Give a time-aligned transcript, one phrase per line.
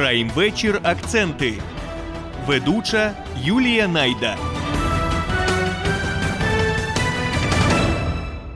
[0.00, 0.80] Прайм вечір.
[0.82, 1.54] Акценти.
[2.46, 4.36] Ведуча Юлія Найда.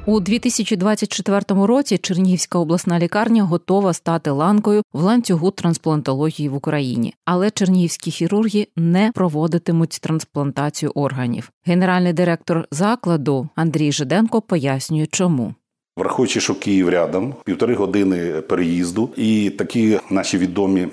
[0.07, 7.51] У 2024 році Чернігівська обласна лікарня готова стати ланкою в ланцюгу трансплантології в Україні, але
[7.51, 11.51] чернігівські хірурги не проводитимуть трансплантацію органів.
[11.67, 15.55] Генеральний директор закладу Андрій Жиденко пояснює, чому.
[15.97, 20.89] Враховуючи, що Київ рядом, півтори години переїзду, і такі наші відомі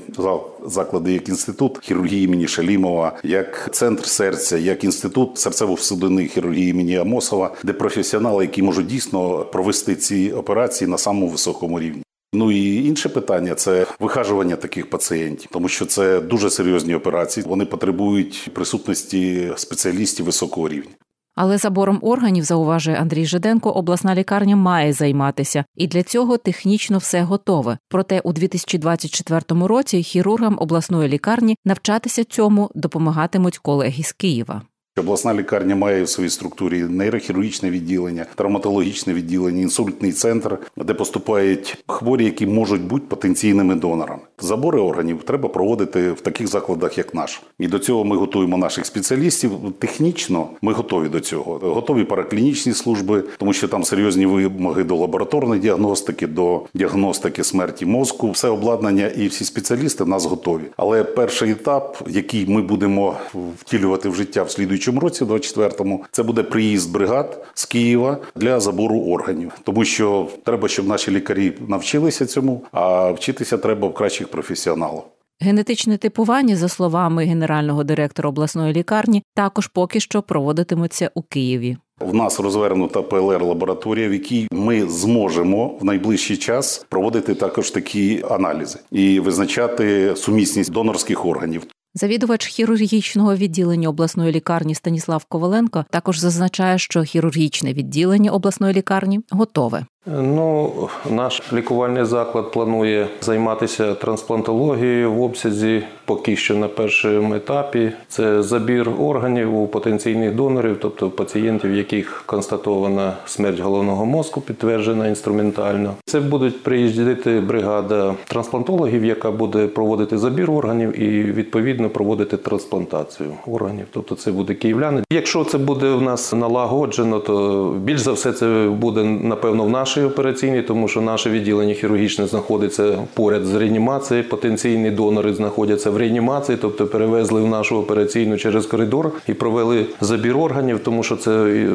[0.65, 7.55] заклади, як інститут хірургії імені Шалімова, як центр серця, як інститут серцево-судинної хірургії імені Амосова,
[7.63, 12.03] де професіонали, які можуть дійсно провести ці операції на самому високому рівні.
[12.33, 17.45] Ну і інше питання це вихажування таких пацієнтів, тому що це дуже серйозні операції.
[17.47, 20.91] Вони потребують присутності спеціалістів високого рівня.
[21.35, 27.23] Але забором органів, зауважує Андрій Жиденко, обласна лікарня має займатися, і для цього технічно все
[27.23, 27.77] готове.
[27.89, 34.61] Проте у 2024 році хірургам обласної лікарні навчатися цьому допомагатимуть колеги з Києва.
[34.97, 42.25] Обласна лікарня має в своїй структурі нейрохірургічне відділення, травматологічне відділення, інсультний центр, де поступають хворі,
[42.25, 44.21] які можуть бути потенційними донорами.
[44.39, 47.41] Забори органів треба проводити в таких закладах, як наш.
[47.59, 49.51] І до цього ми готуємо наших спеціалістів.
[49.79, 51.59] Технічно ми готові до цього.
[51.63, 58.31] Готові параклінічні служби, тому що там серйозні вимоги до лабораторної діагностики, до діагностики смерті мозку.
[58.31, 60.63] Все обладнання і всі спеціалісти в нас готові.
[60.77, 63.15] Але перший етап, який ми будемо
[63.59, 68.59] втілювати в життя в слідуючому слідуючому році, 24-му, це буде приїзд бригад з Києва для
[68.59, 74.27] забору органів, тому що треба, щоб наші лікарі навчилися цьому, а вчитися треба в кращих
[74.27, 75.01] професіоналів.
[75.43, 81.77] Генетичне типування, за словами генерального директора обласної лікарні, також поки що проводитиметься у Києві.
[81.99, 88.79] В нас розвернута ПЛР-лабораторія, в якій ми зможемо в найближчий час проводити також такі аналізи
[88.91, 91.63] і визначати сумісність донорських органів.
[91.93, 99.85] Завідувач хірургічного відділення обласної лікарні Станіслав Коваленко також зазначає, що хірургічне відділення обласної лікарні готове.
[100.05, 100.71] Ну,
[101.09, 107.91] наш лікувальний заклад планує займатися трансплантологією в обсязі поки що на першому етапі.
[108.07, 115.93] Це забір органів у потенційних донорів, тобто пацієнтів, яких констатована смерть головного мозку, підтверджена інструментально.
[116.05, 123.85] Це будуть приїздити бригада трансплантологів, яка буде проводити забір органів і відповідно проводити трансплантацію органів.
[123.91, 125.03] Тобто, це буде київляни.
[125.11, 129.90] Якщо це буде у нас налагоджено, то більш за все це буде напевно в нашій
[129.91, 134.29] нашій операційній, тому що наше відділення хірургічне знаходиться поряд з реанімацією.
[134.29, 140.37] Потенційні донори знаходяться в реанімації, тобто перевезли в нашу операційну через коридор і провели забір
[140.37, 141.69] органів, тому що це е,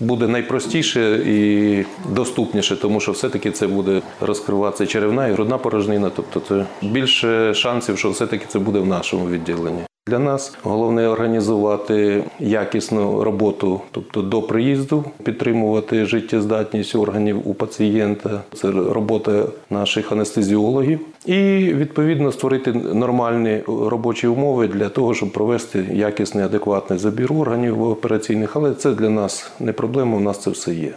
[0.00, 1.84] буде найпростіше і
[2.14, 6.10] доступніше, тому що все-таки це буде розкриватися черевна і грудна порожнина.
[6.16, 9.89] Тобто це більше шансів, що все-таки це буде в нашому відділенні.
[10.10, 18.40] Для нас головне організувати якісну роботу, тобто до приїзду, підтримувати життєздатність органів у пацієнта.
[18.54, 21.34] Це робота наших анестезіологів, і
[21.74, 28.56] відповідно створити нормальні робочі умови для того, щоб провести якісний адекватний забір органів операційних.
[28.56, 30.16] Але це для нас не проблема.
[30.16, 30.94] У нас це все є.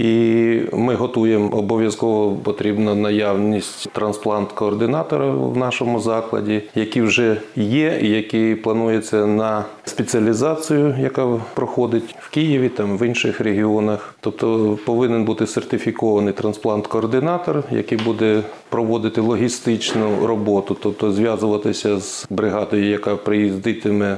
[0.00, 8.54] І ми готуємо обов'язково потрібна наявність трансплант-координатора в нашому закладі, які вже є, і які
[8.54, 14.14] плануються на спеціалізацію, яка проходить в Києві, там в інших регіонах.
[14.20, 23.16] Тобто повинен бути сертифікований трансплант-координатор, який буде проводити логістичну роботу, тобто зв'язуватися з бригадою, яка
[23.16, 24.16] приїздитиме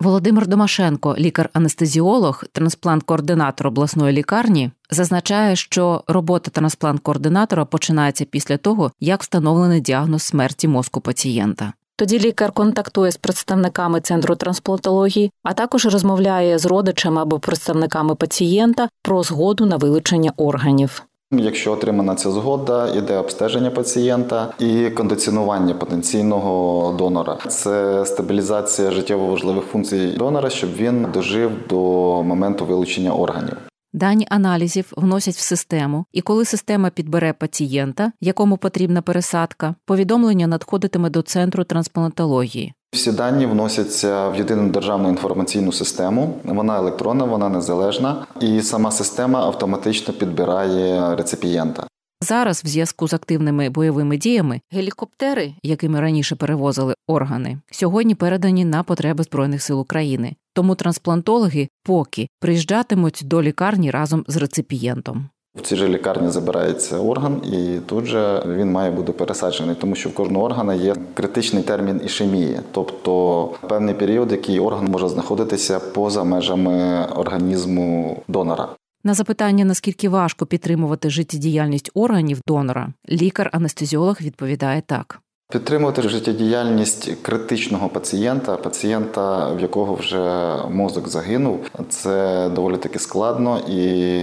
[0.00, 9.80] Володимир Домашенко, лікар-анестезіолог, трансплант-координатор обласної лікарні, зазначає, що робота трансплант-координатора починається після того, як встановлений
[9.80, 11.72] діагноз смерті мозку пацієнта.
[11.96, 18.88] Тоді лікар контактує з представниками центру трансплантології, а також розмовляє з родичами або представниками пацієнта
[19.02, 21.02] про згоду на вилучення органів.
[21.38, 27.38] Якщо отримана ця згода, іде обстеження пацієнта і кондиціонування потенційного донора.
[27.48, 31.76] Це стабілізація життєво важливих функцій донора, щоб він дожив до
[32.22, 33.56] моменту вилучення органів.
[33.94, 41.10] Дані аналізів вносять в систему, і коли система підбере пацієнта, якому потрібна пересадка, повідомлення надходитиме
[41.10, 42.74] до центру трансплантології.
[42.92, 46.34] Всі дані вносяться в єдину державну інформаційну систему.
[46.44, 51.86] Вона електронна, вона незалежна, і сама система автоматично підбирає реципієнта.
[52.24, 58.82] Зараз, в зв'язку з активними бойовими діями, гелікоптери, якими раніше перевозили органи, сьогодні передані на
[58.82, 60.34] потреби збройних сил України.
[60.54, 65.28] Тому трансплантологи поки приїжджатимуть до лікарні разом з реципієнтом.
[65.56, 70.08] В цій же лікарні забирається орган, і тут же він має бути пересаджений, тому що
[70.08, 76.24] в кожного органа є критичний термін ішемії, тобто певний період, який орган може знаходитися поза
[76.24, 78.68] межами організму донора.
[79.06, 85.20] На запитання, наскільки важко підтримувати життєдіяльність органів донора, лікар-анестезіолог відповідає так.
[85.52, 93.80] Підтримувати життєдіяльність критичного пацієнта, пацієнта, в якого вже мозок загинув, це доволі таки складно і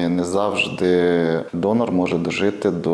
[0.08, 2.92] не завжди донор може дожити до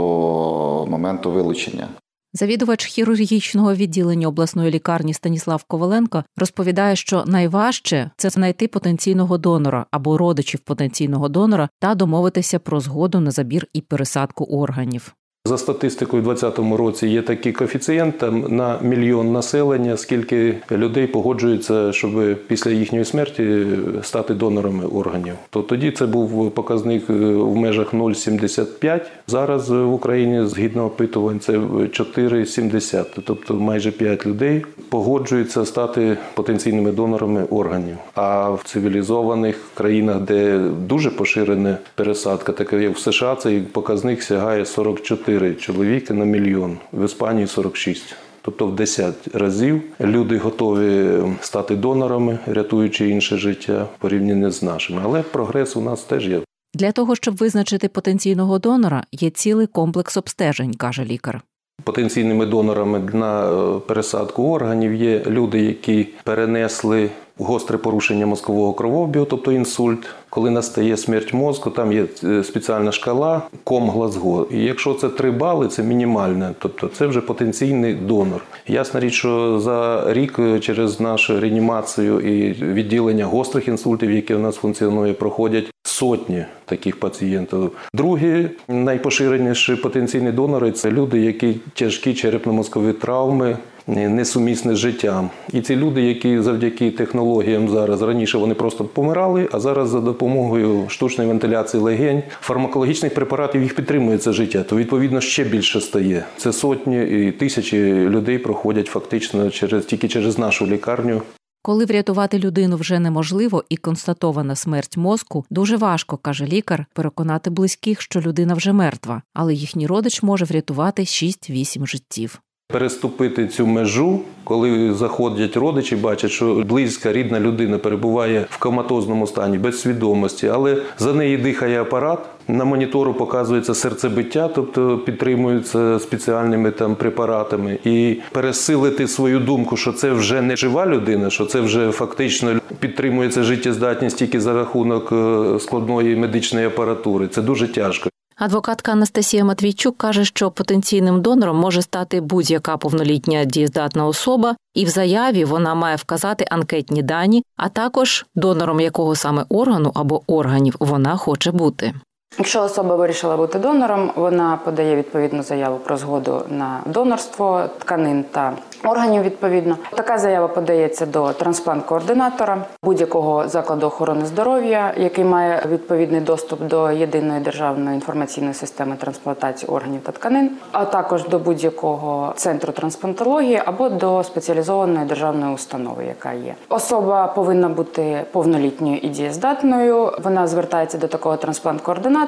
[0.90, 1.88] моменту вилучення.
[2.34, 10.18] Завідувач хірургічного відділення обласної лікарні Станіслав Коваленко розповідає, що найважче це знайти потенційного донора або
[10.18, 15.16] родичів потенційного донора та домовитися про згоду на забір і пересадку органів.
[15.48, 21.92] За статистикою, у 2020 році є такий коефіцієнт там на мільйон населення, скільки людей погоджуються,
[21.94, 23.66] щоб після їхньої смерті
[24.04, 25.34] стати донорами органів.
[25.50, 29.02] То тоді це був показник е, в межах 0,75.
[29.28, 33.06] Зараз в Україні згідно опитувань це 4,70.
[33.26, 37.98] Тобто майже 5 людей погоджуються стати потенційними донорами органів.
[38.16, 44.66] А в цивілізованих країнах, де дуже поширена пересадка, таке як в США, цей показник сягає
[44.66, 48.16] 44 чоловіки на мільйон, в Іспанії 46.
[48.42, 51.10] Тобто в 10 разів люди готові
[51.42, 55.02] стати донорами, рятуючи інше життя порівняно з нашими.
[55.04, 56.42] Але прогрес у нас теж є.
[56.74, 61.42] Для того щоб визначити потенційного донора, є цілий комплекс обстежень, каже лікар.
[61.84, 69.52] Потенційними донорами на е, пересадку органів є люди, які перенесли гостре порушення мозкового кровообігу, тобто
[69.52, 70.08] інсульт.
[70.30, 74.48] Коли настає смерть мозку, там є е, спеціальна шкала ком Глазго.
[74.52, 78.44] І якщо це 3 бали, це мінімальне, тобто це вже потенційний донор.
[78.68, 84.40] Ясна річ, що за рік е, через нашу реанімацію і відділення гострих інсультів, які у
[84.40, 87.72] нас функціонує, проходять сотні таких пацієнтів.
[87.94, 93.58] Другі найпоширеніші потенційні донори це люди, які тяжкі черепно-мозкові травми.
[93.88, 99.60] Несумісне з життям, і ці люди, які завдяки технологіям зараз раніше вони просто помирали, а
[99.60, 105.44] зараз за допомогою штучної вентиляції легень, фармакологічних препаратів їх підтримує це життя, то відповідно ще
[105.44, 106.26] більше стає.
[106.38, 111.22] Це сотні і тисячі людей проходять фактично через тільки через нашу лікарню.
[111.62, 118.02] Коли врятувати людину вже неможливо і констатована смерть мозку, дуже важко, каже лікар, переконати близьких,
[118.02, 122.42] що людина вже мертва, але їхній родич може врятувати 6-8 життів.
[122.74, 129.58] Переступити цю межу, коли заходять родичі, бачать, що близька рідна людина перебуває в коматозному стані
[129.58, 132.20] без свідомості, але за неї дихає апарат.
[132.48, 140.12] На монітору показується серцебиття, тобто підтримується спеціальними там препаратами, і пересилити свою думку, що це
[140.12, 146.16] вже не жива людина, що це вже фактично підтримується життєздатність тільки за рахунок е, складної
[146.16, 147.28] медичної апаратури.
[147.28, 148.10] Це дуже тяжко.
[148.40, 154.90] Адвокатка Анастасія Матвійчук каже, що потенційним донором може стати будь-яка повнолітня дієздатна особа, і в
[154.90, 161.18] заяві вона має вказати анкетні дані, а також донором якого саме органу або органів вона
[161.18, 161.94] хоче бути.
[162.40, 168.54] Якщо особа вирішила бути донором, вона подає відповідну заяву про згоду на донорство тканин та
[168.84, 169.24] органів.
[169.24, 176.92] Відповідно, така заява подається до трансплант-координатора будь-якого закладу охорони здоров'я, який має відповідний доступ до
[176.92, 183.90] єдиної державної інформаційної системи трансплантації органів та тканин, а також до будь-якого центру трансплантології або
[183.90, 186.56] до спеціалізованої державної установи, яка є.
[186.70, 190.12] Особа повинна бути повнолітньою і дієздатною.
[190.24, 192.27] Вона звертається до такого трансплант-координатора.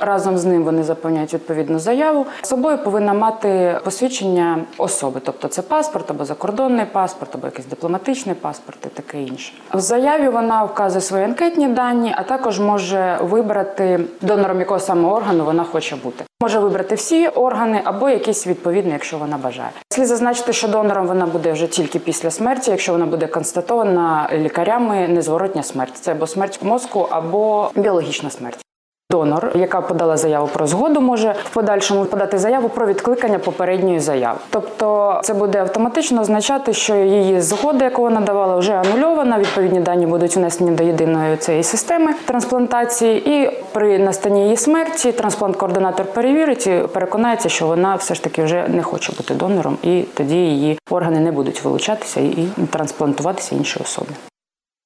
[0.00, 2.26] Разом з ним вони заповняють відповідну заяву.
[2.42, 8.34] З собою повинна мати посвідчення особи, тобто це паспорт або закордонний паспорт, або якийсь дипломатичний
[8.34, 9.52] паспорт і таке інше.
[9.74, 15.44] В заяві вона вказує свої анкетні дані, а також може вибрати донором якого саме органу
[15.44, 16.24] вона хоче бути.
[16.42, 19.70] Може вибрати всі органи або якісь відповідні, якщо вона бажає.
[19.90, 25.08] Слід зазначити, що донором вона буде вже тільки після смерті, якщо вона буде констатована лікарями
[25.08, 25.96] незворотня смерть.
[25.96, 28.67] Це або смерть мозку, або біологічна смерть.
[29.10, 34.38] Донор, яка подала заяву про згоду, може в подальшому подати заяву про відкликання попередньої заяви.
[34.50, 39.38] Тобто це буде автоматично означати, що її згода, яку вона давала, вже анульована.
[39.38, 46.04] Відповідні дані будуть внесені до єдиної цієї системи трансплантації, і при настанні її смерті трансплант-координатор
[46.04, 50.36] перевірить і переконається, що вона все ж таки вже не хоче бути донором, і тоді
[50.36, 54.10] її органи не будуть вилучатися і трансплантуватися іншій особі.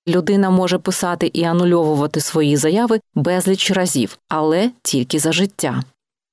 [0.09, 5.83] Людина може писати і анульовувати свої заяви безліч разів, але тільки за життя.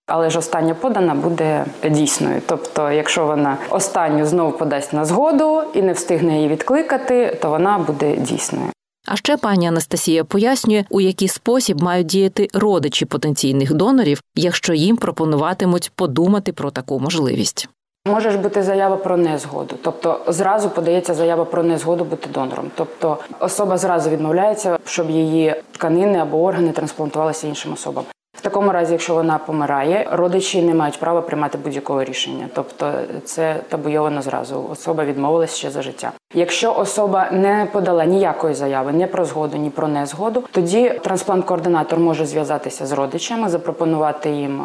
[0.08, 2.42] Але ж остання подана буде дійсною.
[2.46, 7.78] Тобто, якщо вона останню знову подасть на згоду і не встигне її відкликати, то вона
[7.78, 8.72] буде дійсною.
[9.08, 14.98] А ще пані Анастасія пояснює, у який спосіб мають діяти родичі потенційних донорів, якщо їм
[14.98, 17.70] пропонуватимуть подумати про таку можливість.
[18.08, 22.72] Може ж бути заява про незгоду, тобто зразу подається заява про незгоду бути донором.
[22.76, 28.04] Тобто особа зразу відмовляється, щоб її тканини або органи трансплантувалися іншим особам.
[28.40, 32.48] В такому разі, якщо вона помирає, родичі не мають права приймати будь-якого рішення.
[32.54, 32.94] Тобто
[33.26, 34.66] це табуйовано зразу.
[34.72, 36.12] Особа відмовилась ще за життя.
[36.34, 42.26] Якщо особа не подала ніякої заяви, ні про згоду, ні про незгоду, тоді трансплант-координатор може
[42.26, 44.62] зв'язатися з родичами, запропонувати їм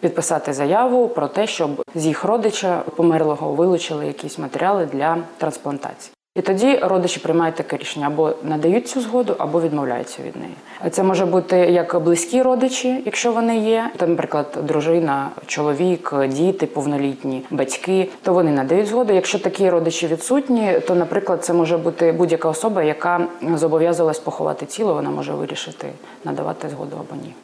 [0.00, 6.13] підписати заяву про те, щоб з їх родича померлого вилучили якісь матеріали для трансплантації.
[6.34, 10.54] І тоді родичі приймають таке рішення або надають цю згоду, або відмовляються від неї.
[10.90, 13.90] Це може бути як близькі родичі, якщо вони є.
[13.96, 19.12] Там, наприклад, дружина, чоловік, діти, повнолітні, батьки, то вони надають згоду.
[19.12, 24.94] Якщо такі родичі відсутні, то, наприклад, це може бути будь-яка особа, яка зобов'язалась поховати тіло,
[24.94, 25.88] вона може вирішити
[26.24, 27.34] надавати згоду або ні.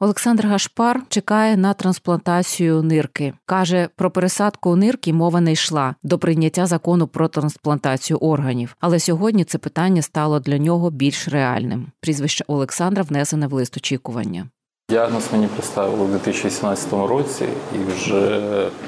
[0.00, 3.34] Олександр Гашпар чекає на трансплантацію нирки.
[3.46, 8.76] Каже, про пересадку нирки мова не йшла до прийняття закону про трансплантацію органів.
[8.80, 11.86] Але сьогодні це питання стало для нього більш реальним.
[12.00, 14.48] Прізвище Олександра внесене в лист очікування.
[14.90, 18.40] Діагноз мені поставили у 2017 році, і вже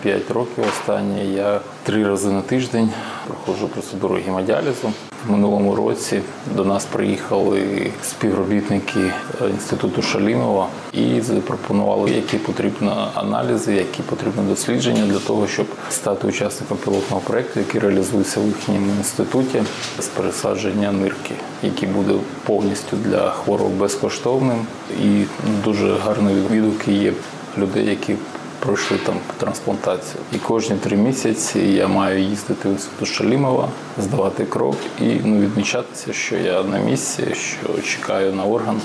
[0.03, 2.91] 5 років останні я три рази на тиждень
[3.27, 4.93] проходжу процедуру гемодіалізу.
[5.27, 6.21] В минулому році
[6.57, 9.13] до нас приїхали співробітники
[9.51, 16.77] інституту Шалімова і запропонували, які потрібні аналізи, які потрібні дослідження для того, щоб стати учасником
[16.77, 19.63] пілотного проєкту, який реалізується в їхньому інституті
[19.99, 24.67] з пересадження нирки, який буде повністю для хворого безкоштовним
[25.03, 25.25] і
[25.65, 27.13] дуже гарні відгуки є
[27.59, 28.15] людей, які
[28.59, 30.23] пройшли там трансплантацію.
[30.33, 33.69] І кожні три місяці я маю їздити в інститут Шалімова,
[33.99, 38.81] здавати кров і ну, відмічатися, що я на місці, що чекаю на орган.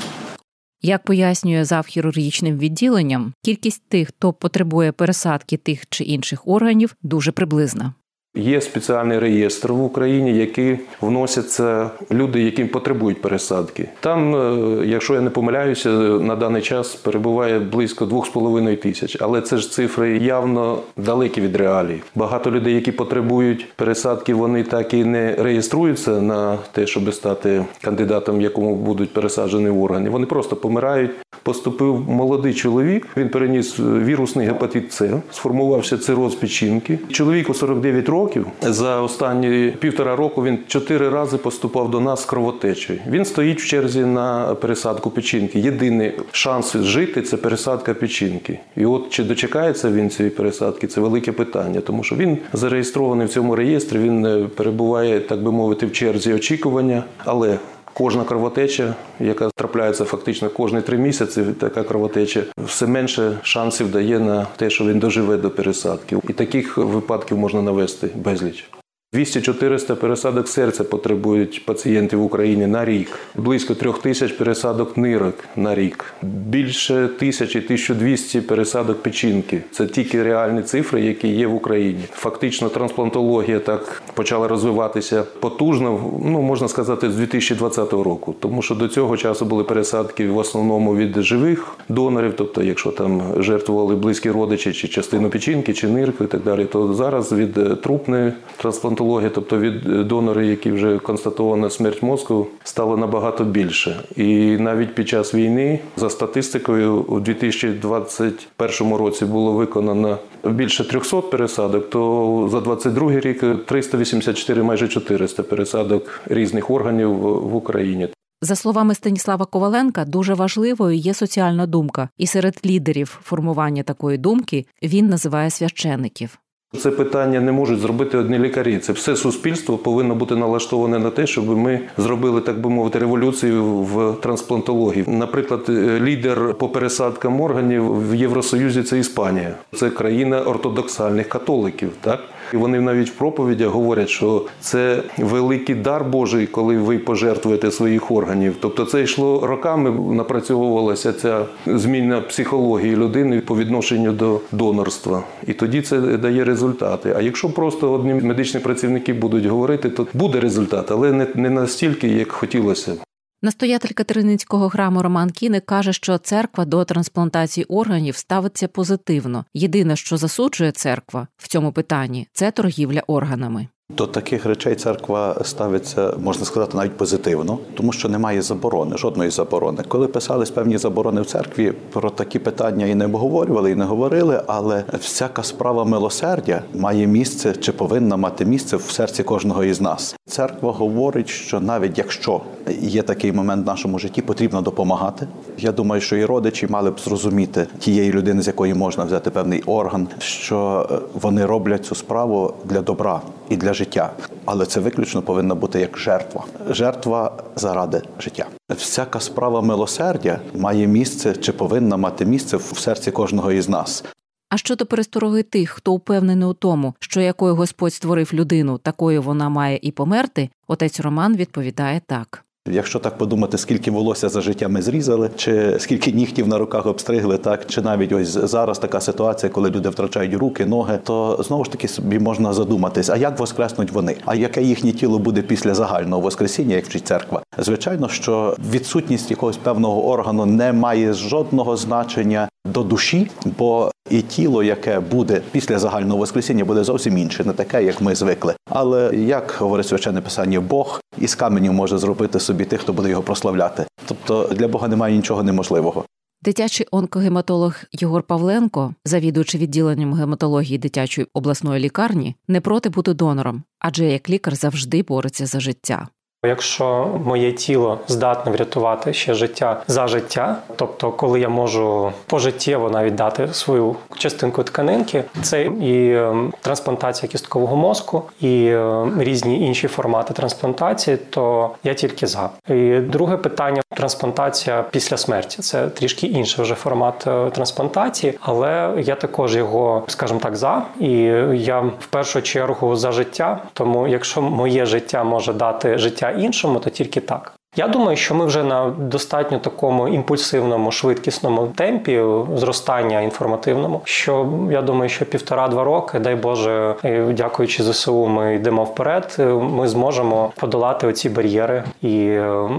[0.86, 7.32] Як пояснює зав хірургічним відділенням, кількість тих, хто потребує пересадки тих чи інших органів, дуже
[7.32, 7.94] приблизна.
[8.36, 13.90] Є спеціальний реєстр в Україні, який вносяться люди, які потребують пересадки.
[14.00, 19.18] Там, е, якщо я не помиляюся, на даний час перебуває близько 2,5 тисяч.
[19.22, 22.02] Але це ж цифри явно далекі від реалій.
[22.16, 28.42] Багато людей, які потребують пересадки, вони так і не реєструються на те, щоб стати кандидатом,
[28.42, 30.10] якому будуть пересаджені органи.
[30.10, 31.12] Вони просто помирають.
[31.44, 33.08] Поступив молодий чоловік.
[33.18, 37.00] Він переніс вірусний гепатит С, сформувався цироз печінки.
[37.12, 38.48] Чоловіку 49 років років.
[38.62, 43.00] За останні півтора року він чотири рази поступав до нас з кровотечею.
[43.08, 45.60] Він стоїть в черзі на пересадку печінки.
[45.60, 48.60] Єдиний шанс жити це пересадка печінки.
[48.78, 53.30] І от чи дочекається він цієї пересадки, це велике питання, тому що він зареєстрований в
[53.30, 53.98] цьому реєстрі.
[54.00, 57.58] Він е, перебуває, так би мовити, в черзі очікування, але
[57.98, 64.48] Кожна кровотеча, яка трапляється фактично кожні три місяці, така кровотеча все менше шансів дає на
[64.56, 66.18] те, що він доживе до пересадки.
[66.30, 68.70] І таких випадків можна навести безліч.
[69.16, 75.76] 200-400 пересадок серця потребують пацієнти в Україні на рік, близько трьох тисяч пересадок нирок на
[75.76, 79.62] рік, більше тисячі 1200 пересадок печінки.
[79.72, 82.04] Це тільки реальні цифри, які є в Україні.
[82.12, 88.88] Фактично, трансплантологія так почала розвиватися потужно, ну можна сказати, з 2020 року, тому що до
[88.88, 94.74] цього часу були пересадки в основному від живих донорів, тобто, якщо там жертвували близькі родичі,
[94.74, 99.60] чи частину печінки, чи нирку і так далі, то зараз від трупної трансплантології гематології, тобто
[99.60, 104.04] від донори, які вже констатована смерть мозку, стало набагато більше.
[104.16, 111.90] І навіть під час війни, за статистикою, у 2021 році було виконано більше 300 пересадок,
[111.90, 118.08] то за 22 рік 384, майже 400 пересадок різних органів в Україні.
[118.42, 124.66] За словами Станіслава Коваленка, дуже важливою є соціальна думка, і серед лідерів формування такої думки
[124.84, 126.40] він називає священиків.
[126.80, 128.78] Це питання не можуть зробити одні лікарі.
[128.78, 133.64] Це все суспільство повинно бути налаштоване на те, щоб ми зробили, так би мовити, революцію
[133.66, 135.06] в трансплантології.
[135.08, 135.70] Наприклад,
[136.02, 141.92] лідер по пересадкам органів в Євросоюзі це Іспанія, це країна ортодоксальних католиків.
[142.02, 142.20] Так
[142.56, 148.12] і вони навіть в проповідях говорять, що це великий дар Божий, коли ви пожертвуєте своїх
[148.12, 148.56] органів.
[148.62, 155.82] Тобто, це йшло роками, напрацьовувалася ця зміна психології людини по відношенню до донорства, і тоді
[155.82, 157.14] це дає результати.
[157.18, 162.32] А якщо просто одні медичні працівники будуть говорити, то буде результат, але не, настільки, як
[162.32, 163.05] хотілося.
[163.46, 169.46] Настоятель Катериницького храму Роман Кіник каже, що церква до трансплантації органів ставиться позитивно.
[169.54, 173.68] Єдине, що засуджує церква в цьому питанні, це торгівля органами.
[173.90, 179.84] До таких речей церква ставиться, можна сказати, навіть позитивно, тому що немає заборони, жодної заборони.
[179.88, 184.42] Коли писались певні заборони в церкві, про такі питання і не обговорювали, і не говорили,
[184.48, 190.16] але всяка справа милосердя має місце чи повинна мати місце в серці кожного із нас.
[190.26, 192.42] Церква говорить, що навіть якщо
[192.80, 195.28] є такий момент в нашому житті, потрібно допомагати.
[195.58, 199.62] Я думаю, що і родичі мали б зрозуміти тієї людини, з якої можна взяти певний
[199.62, 204.14] орган, що е, вони роблять цю справу для добра і для життя.
[204.46, 206.44] Але це виключно повинна бути як жертва.
[206.70, 208.46] Жертва заради життя.
[208.70, 214.04] Всяка справа милосердя має місце чи повинна мати місце в серці кожного із нас.
[214.50, 219.50] А щодо перестороги тих, хто упевнений у тому, що якою Господь створив людину, такою вона
[219.50, 222.46] має і померти, отець Роман відповідає так.
[222.72, 227.38] Якщо так подумати, скільки волосся за життя ми зрізали, чи скільки нігтів на руках обстригли,
[227.38, 231.72] так чи навіть ось зараз така ситуація, коли люди втрачають руки, ноги, то знову ж
[231.72, 234.16] таки собі можна задуматись, а як воскреснуть вони?
[234.26, 237.42] А яке їхнє тіло буде після загального воскресіння, як вчить церква?
[237.58, 244.64] Звичайно, що відсутність якогось певного органу не має жодного значення до душі, бо і тіло,
[244.64, 248.54] яке буде після загального воскресіння, буде зовсім інше, не таке, як ми звикли.
[248.70, 253.22] Але як говорить священне писання, Бог із каменю може зробити собі тих, хто буде його
[253.22, 253.86] прославляти.
[254.06, 256.06] Тобто для Бога немає нічого неможливого.
[256.42, 264.06] Дитячий онкогематолог Єгор Павленко, завідуючи відділенням гематології дитячої обласної лікарні, не проти бути донором, адже
[264.06, 266.08] як лікар завжди бореться за життя.
[266.46, 273.16] Якщо моє тіло здатне врятувати ще життя за життя, тобто, коли я можу пожиттєво навіть
[273.16, 280.34] дати свою частинку тканинки, це і е, трансплантація кісткового мозку, і е, різні інші формати
[280.34, 282.50] трансплантації, то я тільки за.
[282.70, 285.62] І друге питання трансплантація після смерті.
[285.62, 290.84] Це трішки інший вже формат е, трансплантації, але я також його, скажімо так, за.
[291.00, 291.12] І
[291.54, 293.62] я в першу чергу за життя.
[293.74, 297.56] Тому, якщо моє життя може дати життя іншому, то тільки так.
[297.78, 302.22] Я думаю, що ми вже на достатньо такому імпульсивному, швидкісному темпі
[302.56, 304.02] зростання інформативному.
[304.04, 306.96] Що я думаю, що півтора-два роки, дай Боже,
[307.34, 309.36] дякуючи ЗСУ, ми йдемо вперед.
[309.62, 312.70] Ми зможемо подолати оці бар'єри, і е,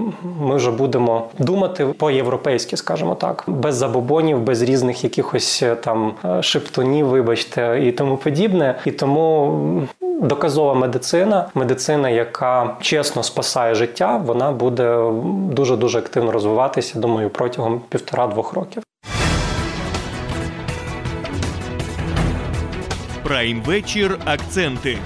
[0.40, 6.42] ми вже будемо думати по-європейськи, скажімо так, без забобонів, без різних якихось е, там е,
[6.42, 8.74] шептунів, вибачте, і тому подібне.
[8.84, 9.52] І тому
[10.20, 15.10] доказова медицина, медицина, яка чесно спасає життя, вона буде
[15.50, 16.98] дуже дуже активно розвиватися.
[16.98, 18.82] Думаю, протягом півтора-двох років.
[23.22, 24.18] Прайм вечір.
[24.24, 24.98] Акценти.